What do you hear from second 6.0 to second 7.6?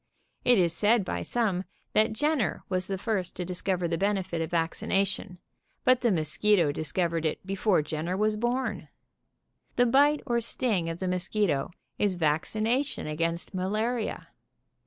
the mosquitp discovered it